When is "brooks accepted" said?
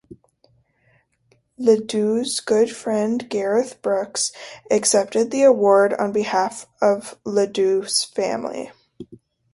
3.83-5.29